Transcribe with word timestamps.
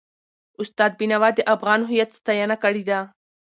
استاد 0.61 0.91
بینوا 0.99 1.29
د 1.35 1.39
افغان 1.55 1.79
هویت 1.89 2.09
ستاینه 2.19 2.55
کړې 2.63 2.83
ده. 2.89 2.99